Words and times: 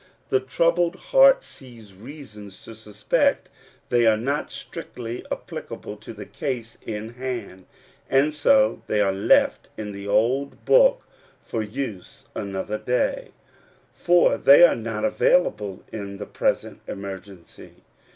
The 0.29 0.39
troubled 0.39 0.95
heart 0.95 1.43
sees 1.43 1.93
reasons 1.93 2.59
to 2.63 2.73
suspect 2.73 3.45
that 3.89 3.95
they 3.95 4.07
are 4.07 4.17
not 4.17 4.49
strictly 4.49 5.23
applicable 5.31 5.95
to 5.97 6.11
the 6.11 6.25
case 6.25 6.79
in 6.83 7.09
hand, 7.13 7.67
and 8.09 8.33
so 8.33 8.81
they 8.87 8.99
are 8.99 9.11
left 9.11 9.69
in 9.77 9.91
the 9.91 10.07
old 10.07 10.65
Book 10.65 11.03
for 11.39 11.61
use 11.61 12.25
another 12.33 12.79
day; 12.79 13.29
for 13.93 14.39
they 14.39 14.63
are 14.65 14.75
not 14.75 15.05
available 15.05 15.83
in 15.91 16.17
the 16.17 16.25
present 16.25 16.79
emergency. 16.87 17.83